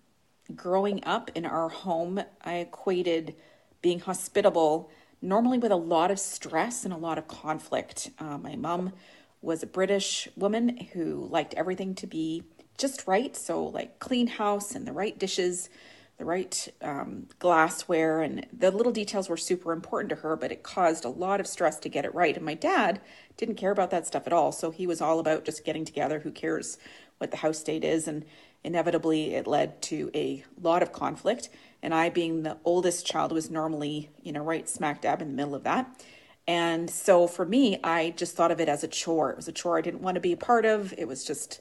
[0.54, 3.34] growing up in our home, I equated
[3.80, 4.90] being hospitable
[5.22, 8.10] normally with a lot of stress and a lot of conflict.
[8.18, 8.92] Uh, my mom
[9.40, 12.42] was a British woman who liked everything to be
[12.76, 13.34] just right.
[13.34, 15.70] So, like clean house and the right dishes,
[16.18, 20.64] the right um, glassware, and the little details were super important to her, but it
[20.64, 22.36] caused a lot of stress to get it right.
[22.36, 23.00] And my dad
[23.36, 24.50] didn't care about that stuff at all.
[24.50, 26.20] So, he was all about just getting together.
[26.20, 26.76] Who cares
[27.18, 28.08] what the house state is?
[28.08, 28.24] And
[28.64, 31.48] inevitably, it led to a lot of conflict.
[31.82, 35.34] And I, being the oldest child, was normally, you know, right smack dab in the
[35.34, 36.04] middle of that.
[36.48, 39.30] And so for me, I just thought of it as a chore.
[39.30, 40.92] It was a chore I didn't want to be a part of.
[40.96, 41.60] It was just,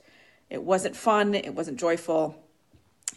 [0.50, 1.36] it wasn't fun.
[1.36, 2.42] It wasn't joyful.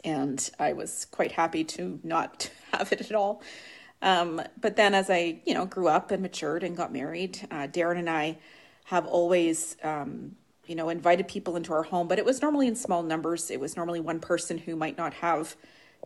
[0.05, 3.43] And I was quite happy to not have it at all.
[4.03, 7.67] Um, but then as I, you know, grew up and matured and got married, uh,
[7.67, 8.39] Darren and I
[8.85, 10.37] have always, um,
[10.67, 13.51] you know, invited people into our home, but it was normally in small numbers.
[13.51, 15.55] It was normally one person who might not have,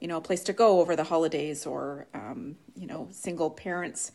[0.00, 4.10] you know, a place to go over the holidays or, um, you know, single parents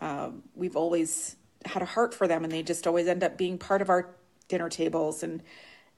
[0.00, 3.58] um, we've always had a heart for them and they just always end up being
[3.58, 4.14] part of our
[4.48, 5.42] dinner tables and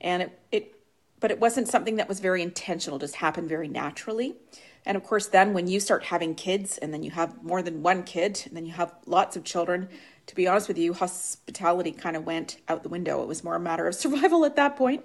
[0.00, 0.75] and it, it
[1.20, 4.36] but it wasn't something that was very intentional just happened very naturally.
[4.84, 7.82] And of course then when you start having kids and then you have more than
[7.82, 9.88] one kid and then you have lots of children
[10.26, 13.22] to be honest with you hospitality kind of went out the window.
[13.22, 15.04] It was more a matter of survival at that point.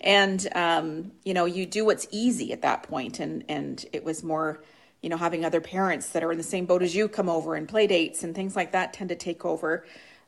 [0.00, 4.22] And um, you know you do what's easy at that point and and it was
[4.22, 4.60] more
[5.02, 7.54] you know, having other parents that are in the same boat as you come over
[7.54, 9.84] and play dates and things like that tend to take over.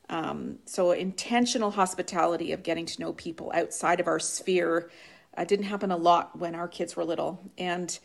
[0.09, 4.89] Um, so intentional hospitality of getting to know people outside of our sphere
[5.39, 7.41] uh, didn't happen a lot when our kids were little.
[7.57, 7.97] And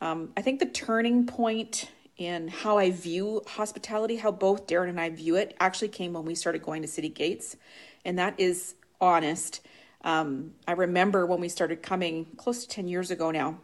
[0.00, 5.00] um, I think the turning point in how I view hospitality, how both Darren and
[5.00, 7.56] I view it, actually came when we started going to City Gates.
[8.04, 9.60] And that is honest.
[10.02, 13.58] Um, I remember when we started coming close to 10 years ago now,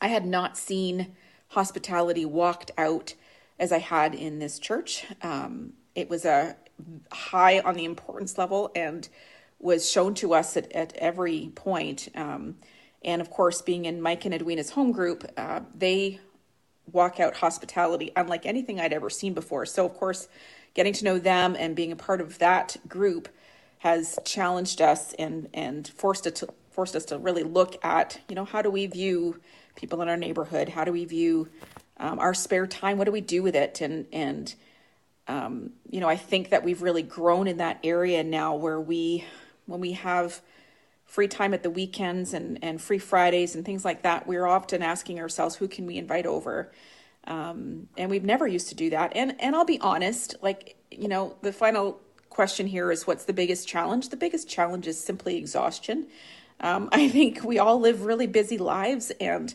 [0.00, 1.14] I had not seen
[1.48, 3.14] hospitality walked out
[3.58, 5.04] as I had in this church.
[5.20, 6.56] Um, it was a
[7.12, 9.08] high on the importance level and
[9.64, 12.08] was shown to us at, at every point.
[12.14, 12.56] Um,
[13.02, 16.20] and of course, being in Mike and Edwina's home group, uh, they
[16.92, 19.64] walk out hospitality unlike anything I'd ever seen before.
[19.64, 20.28] So, of course,
[20.74, 23.28] getting to know them and being a part of that group
[23.78, 28.34] has challenged us and and forced it to forced us to really look at you
[28.34, 29.40] know how do we view
[29.76, 30.68] people in our neighborhood?
[30.68, 31.48] How do we view
[31.96, 32.98] um, our spare time?
[32.98, 33.80] What do we do with it?
[33.80, 34.54] And and
[35.26, 39.24] um, you know, I think that we've really grown in that area now, where we,
[39.66, 40.40] when we have
[41.04, 44.82] free time at the weekends and and free Fridays and things like that, we're often
[44.82, 46.72] asking ourselves, who can we invite over?
[47.26, 49.12] Um, and we've never used to do that.
[49.14, 52.00] And and I'll be honest, like you know, the final
[52.30, 54.08] question here is what's the biggest challenge?
[54.08, 56.08] The biggest challenge is simply exhaustion.
[56.60, 59.54] Um, I think we all live really busy lives, and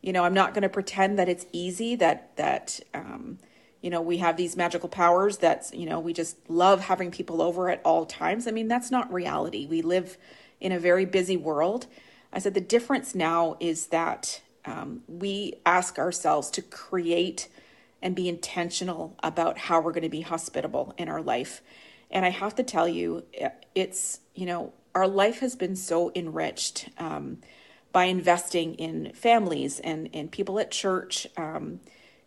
[0.00, 1.96] you know, I'm not going to pretend that it's easy.
[1.96, 3.38] That that um,
[3.82, 5.36] you know we have these magical powers.
[5.36, 8.46] That's you know we just love having people over at all times.
[8.46, 9.66] I mean, that's not reality.
[9.66, 10.16] We live
[10.60, 11.86] in a very busy world.
[12.32, 17.48] I said the difference now is that um, we ask ourselves to create
[18.00, 21.62] and be intentional about how we're going to be hospitable in our life.
[22.10, 23.24] And I have to tell you,
[23.74, 27.38] it's, you know, our life has been so enriched um,
[27.92, 31.80] by investing in families and, and people at church, um,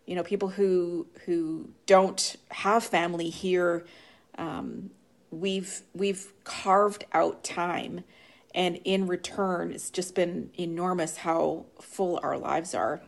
[0.06, 3.86] you know, people who who don't have family here.
[4.38, 4.92] Um,
[5.32, 8.04] we've we've carved out time,
[8.54, 13.02] and in return, it's just been enormous how full our lives are,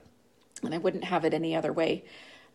[0.63, 2.03] and I wouldn't have it any other way.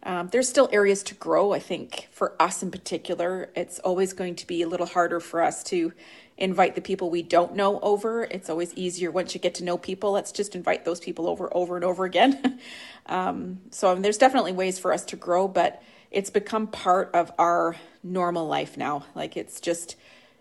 [0.04, 1.52] Um, there's still areas to grow.
[1.52, 5.40] I think for us in particular, it's always going to be a little harder for
[5.40, 5.92] us to
[6.36, 8.24] invite the people we don't know over.
[8.24, 10.12] It's always easier once you get to know people.
[10.12, 12.60] Let's just invite those people over over and over again.
[13.06, 17.10] um, so I mean, there's definitely ways for us to grow, but it's become part
[17.14, 19.06] of our normal life now.
[19.14, 19.96] Like it's just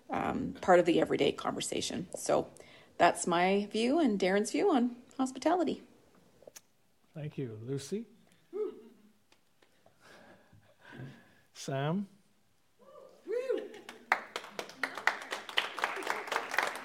[0.09, 2.07] um, part of the everyday conversation.
[2.15, 2.47] So
[2.97, 5.81] that's my view and Darren's view on hospitality.
[7.15, 7.57] Thank you.
[7.65, 8.05] Lucy?
[11.53, 12.07] Sam?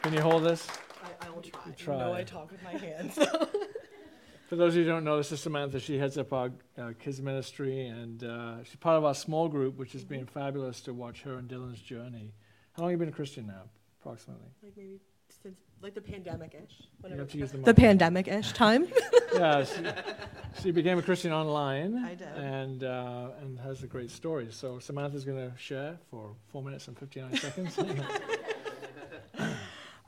[0.07, 0.64] Can you hold this?
[1.03, 1.61] I, I will try.
[1.66, 1.95] You try.
[1.95, 3.14] You know I talk with my hands.
[4.49, 5.81] For those of you who don't know, this is Samantha.
[5.81, 9.77] She heads up our uh, kids ministry, and uh, she's part of our small group,
[9.77, 12.35] which has been fabulous to watch her and Dylan's journey.
[12.75, 13.64] How long have you been a Christian now,
[14.01, 14.47] approximately?
[14.62, 15.01] Like maybe
[15.42, 16.87] since like the pandemic-ish.
[17.11, 18.87] You have to use the, the pandemic-ish time.
[19.35, 19.83] yeah, she,
[20.62, 21.97] she, became a Christian online.
[22.05, 22.29] I did.
[22.29, 24.47] And, uh, and has a great story.
[24.53, 27.77] So Samantha's going to share for four minutes and 59 seconds.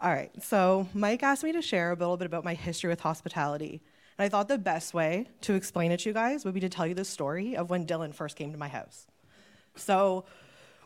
[0.01, 3.01] All right, so Mike asked me to share a little bit about my history with
[3.01, 3.83] hospitality.
[4.17, 6.69] And I thought the best way to explain it to you guys would be to
[6.69, 9.09] tell you the story of when Dylan first came to my house.
[9.75, 10.25] So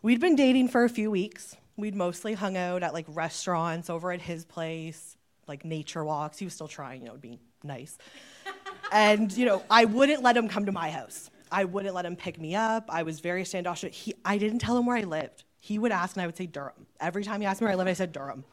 [0.01, 1.57] we'd been dating for a few weeks.
[1.77, 6.39] We'd mostly hung out at like restaurants over at his place, like nature walks.
[6.39, 7.99] He was still trying, you know, being nice.
[8.93, 11.29] and, you know, I wouldn't let him come to my house.
[11.51, 12.87] I wouldn't let him pick me up.
[12.89, 13.95] I was very standoffish.
[13.95, 15.45] He, I didn't tell him where I lived.
[15.61, 16.87] He would ask, and I would say Durham.
[16.99, 18.45] Every time he asked me where I lived, I said Durham.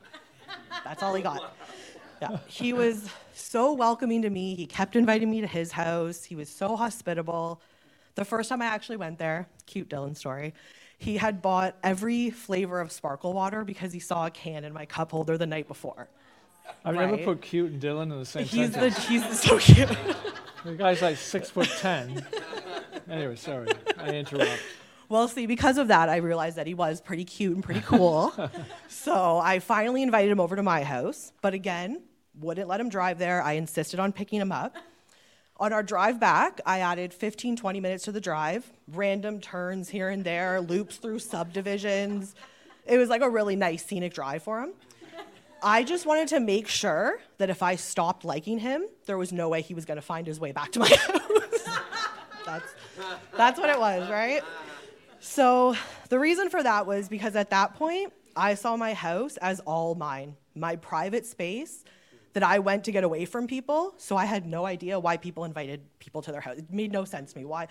[0.89, 1.56] That's all he got.
[2.19, 2.39] Yeah.
[2.47, 4.56] He was so welcoming to me.
[4.56, 6.23] He kept inviting me to his house.
[6.23, 7.62] He was so hospitable.
[8.15, 10.56] The first time I actually went there, cute Dylan story,
[10.97, 14.86] he had bought every flavor of sparkle water because he saw a can in my
[14.86, 16.10] cup holder the night before.
[16.84, 17.12] I've right?
[17.12, 18.95] never put cute and Dylan in the same he's sentence.
[18.95, 19.89] The, he's so cute.
[20.65, 22.25] the guy's like six foot ten.
[23.10, 24.60] anyway, sorry, I interrupt.
[25.10, 28.32] Well, see, because of that, I realized that he was pretty cute and pretty cool.
[28.88, 32.04] so I finally invited him over to my house, but again,
[32.39, 33.41] wouldn't let him drive there.
[33.41, 34.76] I insisted on picking him up.
[35.58, 40.10] On our drive back, I added 15, 20 minutes to the drive, random turns here
[40.10, 42.36] and there, loops through subdivisions.
[42.86, 44.74] It was like a really nice scenic drive for him.
[45.62, 49.50] I just wanted to make sure that if I stopped liking him, there was no
[49.50, 51.67] way he was going to find his way back to my house.
[52.45, 52.74] that's,
[53.36, 54.41] that's what it was, right?
[55.19, 55.75] So
[56.10, 59.95] the reason for that was because at that point, I saw my house as all
[59.95, 61.84] mine, my private space
[62.34, 63.93] that I went to get away from people.
[63.97, 66.58] So I had no idea why people invited people to their house.
[66.58, 67.45] It made no sense to me.
[67.45, 67.67] Why?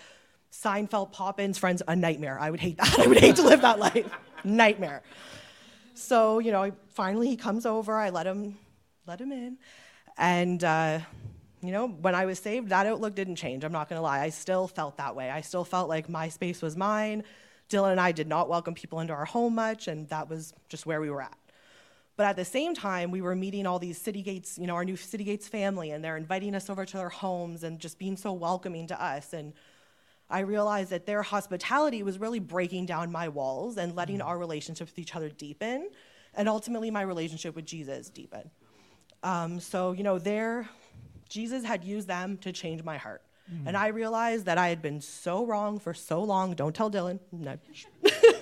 [0.51, 2.37] Seinfeld, Poppins, Friends, a nightmare.
[2.39, 2.99] I would hate that.
[2.99, 4.09] I would hate to live that life.
[4.43, 5.01] nightmare.
[5.93, 7.95] So, you know, finally he comes over.
[7.95, 8.57] I let him,
[9.07, 9.57] let him in.
[10.17, 10.99] And, uh,
[11.61, 13.63] you know, when I was saved, that outlook didn't change.
[13.63, 14.21] I'm not going to lie.
[14.21, 15.29] I still felt that way.
[15.29, 17.23] I still felt like my space was mine.
[17.69, 20.85] Dylan and I did not welcome people into our home much, and that was just
[20.85, 21.37] where we were at.
[22.15, 24.83] But at the same time, we were meeting all these City Gates, you know, our
[24.83, 28.17] new City Gates family, and they're inviting us over to their homes and just being
[28.17, 29.33] so welcoming to us.
[29.33, 29.53] And
[30.29, 34.87] I realized that their hospitality was really breaking down my walls and letting our relationship
[34.87, 35.89] with each other deepen,
[36.33, 38.49] and ultimately my relationship with Jesus deepen.
[39.23, 40.67] Um, so, you know, their
[41.29, 43.21] Jesus had used them to change my heart.
[43.51, 43.67] Mm.
[43.67, 46.53] And I realized that I had been so wrong for so long.
[46.53, 47.19] Don't tell Dylan.
[47.31, 47.57] No.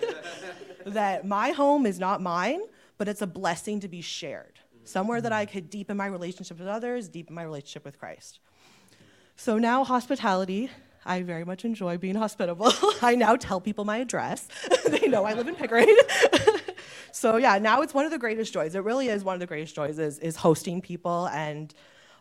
[0.85, 2.61] that my home is not mine,
[2.97, 4.59] but it's a blessing to be shared.
[4.83, 5.51] Somewhere that I mm.
[5.51, 8.39] could deepen my relationship with others, deepen my relationship with Christ.
[9.35, 10.71] So now, hospitality,
[11.05, 12.71] I very much enjoy being hospitable.
[13.01, 14.47] I now tell people my address.
[14.87, 15.95] they know I live in Pickering.
[17.11, 18.75] so yeah, now it's one of the greatest joys.
[18.75, 21.73] It really is one of the greatest joys is, is hosting people and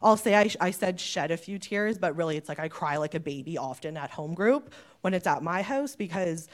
[0.03, 2.97] I'll say I, I said shed a few tears, but really it's like I cry
[2.97, 6.49] like a baby often at home group when it's at my house because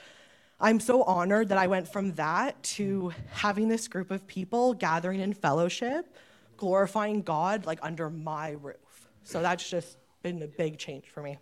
[0.60, 5.20] I'm so honored that I went from that to having this group of people gathering
[5.20, 6.16] in fellowship,
[6.56, 9.08] glorifying God like under my roof.
[9.24, 11.38] So that's just been a big change for me.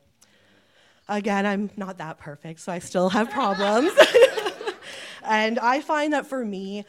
[1.08, 3.92] Again, I'm not that perfect, so I still have problems.
[5.24, 6.86] and I find that for me,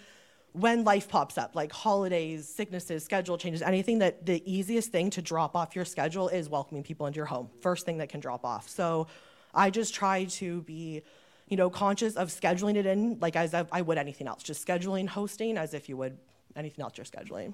[0.53, 5.21] when life pops up, like holidays, sicknesses, schedule changes, anything that the easiest thing to
[5.21, 7.49] drop off your schedule is welcoming people into your home.
[7.61, 8.67] First thing that can drop off.
[8.67, 9.07] So
[9.53, 11.03] I just try to be,
[11.47, 15.07] you know, conscious of scheduling it in like as I would anything else, just scheduling
[15.07, 16.17] hosting as if you would
[16.55, 17.53] anything else you're scheduling.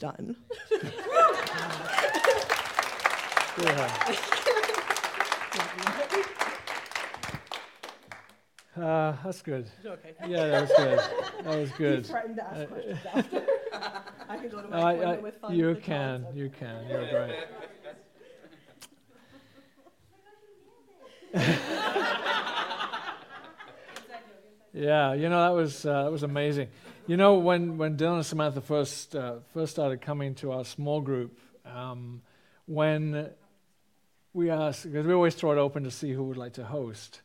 [0.00, 0.36] Done.
[3.62, 4.16] yeah.
[8.74, 9.68] Uh, that's good.
[9.84, 10.14] Okay.
[10.26, 10.98] Yeah, that was good.
[11.44, 11.98] That was good.
[11.98, 13.42] You threatened to ask uh, questions after.
[14.28, 15.54] I can go to my appointment with fun.
[15.54, 16.26] You can.
[16.34, 16.88] You can.
[16.88, 17.36] You're great.
[24.72, 26.68] yeah, you know that was uh, that was amazing.
[27.06, 31.02] You know when when Dylan and Samantha first uh, first started coming to our small
[31.02, 32.22] group, um,
[32.66, 33.30] when
[34.32, 37.20] we asked, because we always throw it open to see who would like to host.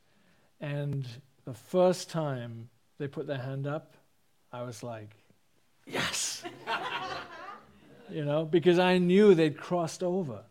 [0.60, 1.08] And
[1.48, 2.68] the first time
[2.98, 3.96] they put their hand up,
[4.52, 5.16] I was like,
[5.86, 6.44] yes!
[8.10, 10.44] you know, because I knew they'd crossed over.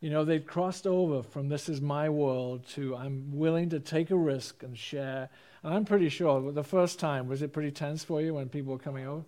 [0.00, 4.12] You know, they'd crossed over from this is my world to I'm willing to take
[4.12, 5.28] a risk and share.
[5.64, 8.74] And I'm pretty sure the first time, was it pretty tense for you when people
[8.74, 9.24] were coming over?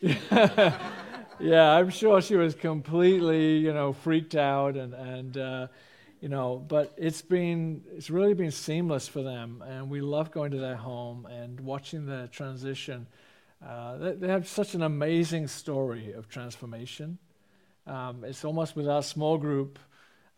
[1.38, 5.66] yeah, I'm sure she was completely, you know, freaked out and, and uh,
[6.24, 9.62] you know, but it's been, it's really been seamless for them.
[9.68, 13.06] And we love going to their home and watching the transition.
[13.62, 17.18] Uh, they, they have such an amazing story of transformation.
[17.86, 19.78] Um, it's almost with our small group.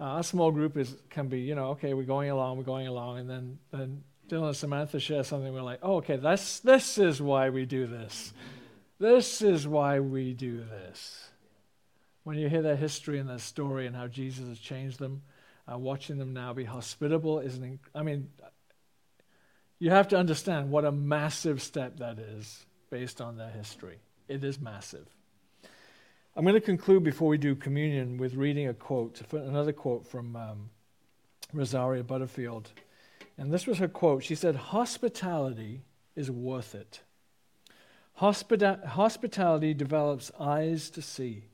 [0.01, 2.89] Uh, our small group is can be, you know, okay, we're going along, we're going
[2.89, 5.55] along, and then then Dylan and Samantha share something.
[5.55, 8.33] We're like, oh, okay, that's this is why we do this.
[8.99, 11.29] This is why we do this.
[12.25, 15.23] When you hear their history and their story and how Jesus has changed them,
[15.71, 17.63] uh, watching them now be hospitable is an.
[17.63, 18.29] Inc- I mean,
[19.79, 23.99] you have to understand what a massive step that is based on their history.
[24.29, 25.07] It is massive.
[26.35, 30.37] I'm going to conclude before we do communion with reading a quote, another quote from
[30.37, 30.71] um,
[31.53, 32.71] Rosaria Butterfield.
[33.39, 34.23] And this was her quote.
[34.23, 35.83] She said, Hospitality
[36.15, 37.01] is worth it.
[38.21, 41.45] Hospita- hospitality develops eyes to see.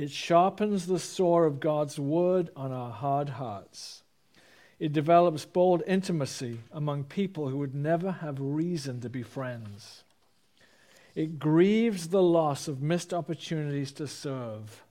[0.00, 4.02] It sharpens the saw of God's word on our hard hearts.
[4.78, 10.04] It develops bold intimacy among people who would never have reason to be friends.
[11.14, 14.84] It grieves the loss of missed opportunities to serve.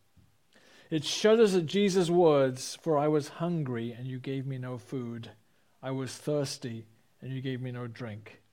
[0.92, 5.32] It shudders at Jesus' words, For I was hungry, and you gave me no food.
[5.82, 6.86] I was thirsty,
[7.20, 8.44] and you gave me no drink.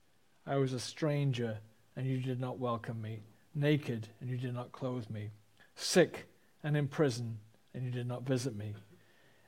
[0.47, 1.59] I was a stranger,
[1.97, 3.25] and you did not welcome me.
[3.55, 5.33] Naked, and you did not clothe me.
[5.75, 6.27] Sick
[6.67, 7.39] and in prison,
[7.73, 8.75] and you did not visit me.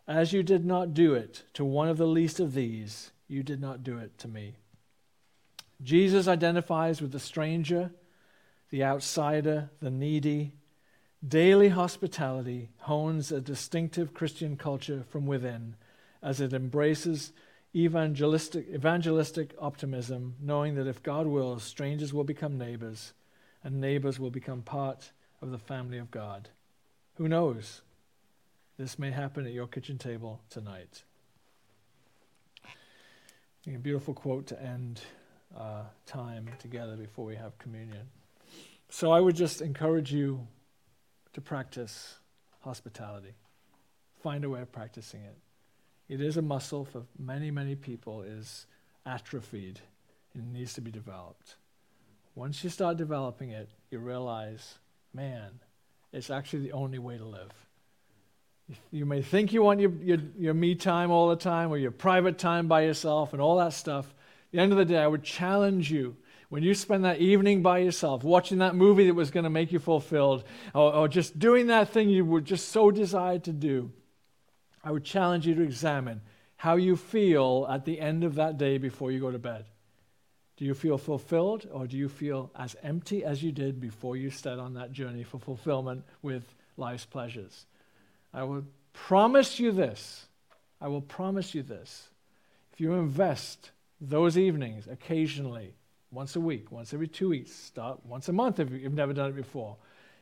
[0.07, 3.61] As you did not do it to one of the least of these, you did
[3.61, 4.55] not do it to me.
[5.83, 7.91] Jesus identifies with the stranger
[8.71, 10.53] the outsider, the needy.
[11.27, 15.75] Daily hospitality hones a distinctive Christian culture from within
[16.23, 17.33] as it embraces
[17.75, 23.13] evangelistic, evangelistic optimism, knowing that if God wills, strangers will become neighbors
[23.65, 25.11] and neighbors will become part
[25.43, 26.51] of the family of God.
[27.19, 27.83] Who knows?
[28.79, 31.03] This may happen at your kitchen table tonight.
[33.67, 35.01] A beautiful quote to end
[35.59, 38.07] uh, time together before we have communion.
[38.89, 40.47] So I would just encourage you
[41.33, 42.19] to practice
[42.61, 43.35] hospitality.
[44.23, 45.37] Find a way of practicing it.
[46.09, 48.67] It is a muscle for many, many people is
[49.05, 49.81] atrophied
[50.35, 51.57] and needs to be developed.
[52.37, 54.77] Once you start developing it, you realize,
[55.13, 55.59] man,
[56.13, 57.51] it's actually the only way to live.
[58.91, 61.91] You may think you want your, your, your me time all the time or your
[61.91, 64.07] private time by yourself and all that stuff.
[64.07, 66.17] At the end of the day, I would challenge you
[66.49, 69.71] when you spend that evening by yourself, watching that movie that was going to make
[69.71, 70.45] you fulfilled,
[70.75, 73.93] or, or just doing that thing you were just so desired to do,
[74.83, 76.23] I would challenge you to examine
[76.57, 79.67] how you feel at the end of that day before you go to bed.
[80.59, 84.29] Do you feel fulfilled, or do you feel as empty as you did before you
[84.29, 87.67] set on that journey for fulfillment with life's pleasures?
[88.35, 90.27] I will promise you this.
[90.81, 92.09] I will promise you this.
[92.73, 95.75] If you invest those evenings occasionally
[96.11, 99.31] once a week, once every two weeks, start once a month if you've never done
[99.31, 99.77] it before.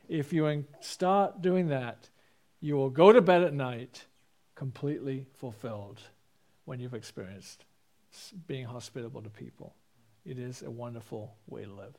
[0.07, 2.09] If you start doing that,
[2.61, 4.05] you will go to bed at night
[4.53, 5.99] completely fulfilled
[6.65, 7.65] when you've experienced
[8.45, 9.73] being hospitable to people.
[10.27, 11.93] It is a wonderful way to live.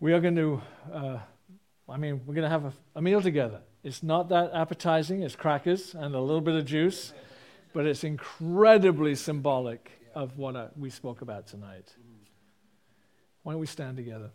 [0.00, 1.18] We are going to, uh,
[1.86, 3.60] I mean, we're going to have a, a meal together.
[3.84, 7.12] It's not that appetizing, it's crackers and a little bit of juice,
[7.74, 11.94] but it's incredibly symbolic of what uh, we spoke about tonight.
[13.42, 14.30] Why don't we stand together?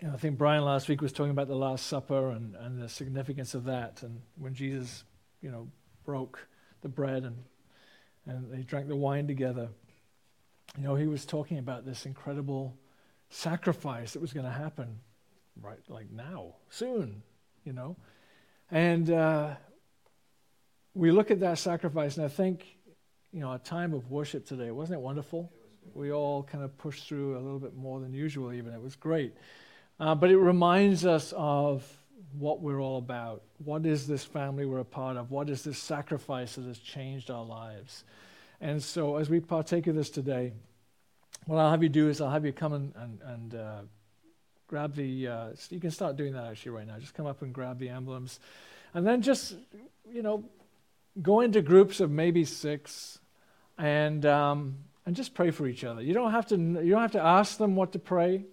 [0.00, 2.80] You know, I think Brian last week was talking about the Last Supper and, and
[2.80, 5.04] the significance of that, and when Jesus,
[5.40, 5.68] you know,
[6.04, 6.46] broke
[6.82, 7.36] the bread and
[8.26, 9.68] and they drank the wine together.
[10.76, 12.76] You know, he was talking about this incredible
[13.30, 14.98] sacrifice that was going to happen,
[15.62, 17.22] right, like now, soon.
[17.64, 17.96] You know,
[18.70, 19.54] and uh,
[20.92, 22.76] we look at that sacrifice, and I think,
[23.32, 25.50] you know, a time of worship today, wasn't it wonderful?
[25.94, 28.74] We all kind of pushed through a little bit more than usual, even.
[28.74, 29.34] It was great.
[29.98, 31.84] Uh, but it reminds us of
[32.38, 33.42] what we're all about.
[33.64, 35.30] What is this family we're a part of?
[35.30, 38.04] What is this sacrifice that has changed our lives?
[38.60, 40.52] And so, as we partake of this today,
[41.46, 43.80] what I'll have you do is I'll have you come and, and, and uh,
[44.66, 46.98] grab the, uh, you can start doing that actually right now.
[46.98, 48.40] Just come up and grab the emblems.
[48.94, 49.54] And then just,
[50.10, 50.44] you know,
[51.22, 53.18] go into groups of maybe six
[53.78, 56.02] and, um, and just pray for each other.
[56.02, 58.44] You don't, have to, you don't have to ask them what to pray.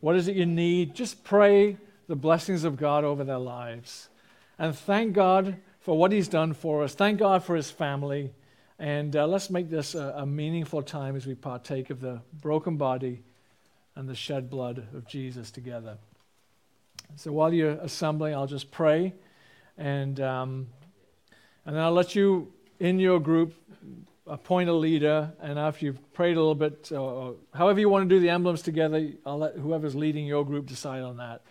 [0.00, 0.94] What is it you need?
[0.94, 1.76] Just pray
[2.06, 4.08] the blessings of God over their lives.
[4.58, 6.94] And thank God for what He's done for us.
[6.94, 8.32] Thank God for His family.
[8.78, 12.76] And uh, let's make this a, a meaningful time as we partake of the broken
[12.76, 13.22] body
[13.96, 15.98] and the shed blood of Jesus together.
[17.16, 19.14] So while you're assembling, I'll just pray.
[19.76, 20.68] And, um,
[21.66, 23.54] and then I'll let you, in your group,
[24.28, 25.32] appoint a leader.
[25.40, 28.62] And after you've prayed a little bit, or however you want to do the emblems
[28.62, 31.42] together, I'll let whoever's leading your group decide on that.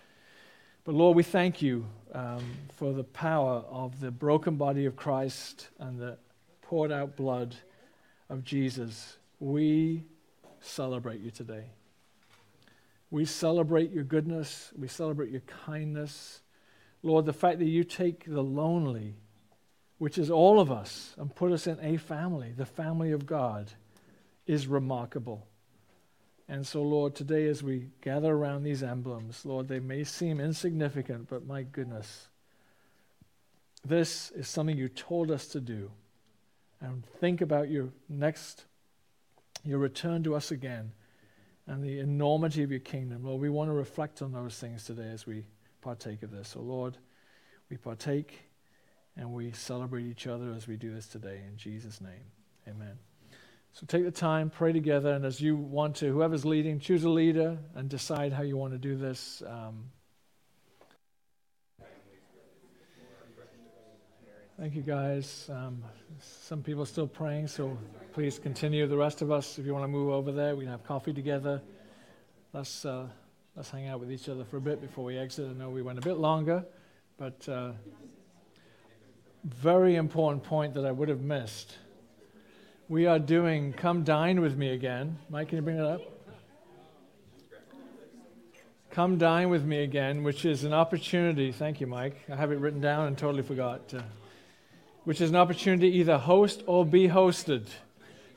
[0.84, 2.44] But Lord, we thank you um,
[2.78, 6.18] for the power of the broken body of Christ and the
[6.62, 7.56] poured out blood
[8.30, 9.18] of Jesus.
[9.40, 10.04] We
[10.60, 11.66] celebrate you today.
[13.10, 14.72] We celebrate your goodness.
[14.78, 16.42] We celebrate your kindness.
[17.04, 19.16] Lord, the fact that you take the lonely,
[19.98, 23.72] which is all of us, and put us in a family, the family of God,
[24.46, 25.48] is remarkable.
[26.48, 31.28] And so, Lord, today as we gather around these emblems, Lord, they may seem insignificant,
[31.28, 32.30] but my goodness,
[33.84, 35.92] this is something you told us to do.
[36.80, 38.66] And think about your next,
[39.66, 40.92] your return to us again,
[41.66, 43.26] and the enormity of your kingdom.
[43.26, 45.44] Lord, we want to reflect on those things today as we
[45.82, 46.50] partake of this.
[46.50, 46.98] So, Lord,
[47.70, 48.47] we partake
[49.18, 51.42] and we celebrate each other as we do this today.
[51.48, 52.32] In Jesus' name,
[52.68, 52.98] amen.
[53.74, 57.10] So take the time, pray together, and as you want to, whoever's leading, choose a
[57.10, 59.44] leader and decide how you want to do this.
[59.46, 59.86] Um,
[64.60, 65.50] thank you, guys.
[65.52, 65.84] Um,
[66.20, 67.78] some people are still praying, so
[68.14, 68.88] please continue.
[68.88, 71.14] The rest of us, if you want to move over there, we can have coffee
[71.14, 71.62] together.
[72.54, 73.08] Let's, uh,
[73.56, 75.50] let's hang out with each other for a bit before we exit.
[75.50, 76.66] I know we went a bit longer,
[77.18, 77.74] but uh,
[79.48, 81.78] very important point that I would have missed
[82.90, 85.18] we are doing Come Dine With Me Again.
[85.30, 86.00] Mike, can you bring it up?
[88.92, 91.52] Come Dine With Me Again, which is an opportunity.
[91.52, 92.16] Thank you, Mike.
[92.32, 93.90] I have it written down and totally forgot.
[93.90, 94.06] To,
[95.04, 97.68] which is an opportunity to either host or be hosted.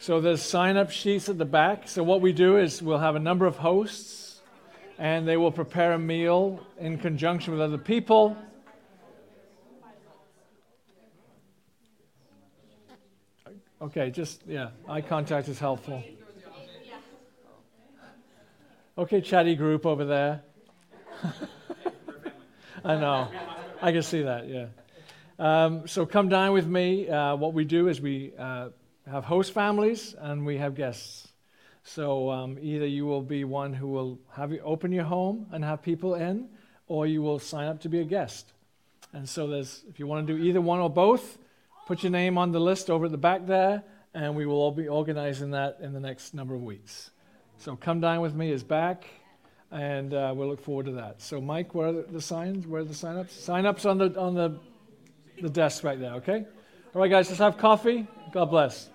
[0.01, 1.87] So there's sign up sheets at the back.
[1.87, 4.41] So what we do is we'll have a number of hosts
[4.99, 8.37] and they will prepare a meal in conjunction with other people
[13.83, 16.03] Okay, just, yeah, eye contact is helpful.
[18.99, 20.43] Okay, chatty group over there.
[22.85, 23.28] I know.
[23.81, 24.66] I can see that, yeah.
[25.39, 27.09] Um, so come dine with me.
[27.09, 28.68] Uh, what we do is we uh,
[29.11, 31.28] have host families and we have guests.
[31.83, 35.64] So um, either you will be one who will have you open your home and
[35.64, 36.51] have people in,
[36.87, 38.53] or you will sign up to be a guest.
[39.14, 41.39] And so there's, if you want to do either one or both,
[41.91, 43.82] Put your name on the list over at the back there,
[44.14, 47.11] and we will all be organizing that in the next number of weeks.
[47.59, 49.07] So come dine with me is back,
[49.72, 51.20] and uh, we'll look forward to that.
[51.20, 52.64] So Mike, where are the signs?
[52.64, 53.34] Where are the sign-ups?
[53.34, 54.61] Sign-ups on the on the
[55.43, 56.12] the desk right there.
[56.12, 56.47] Okay.
[56.95, 57.28] All right, guys.
[57.28, 58.07] Let's have coffee.
[58.30, 58.88] God bless.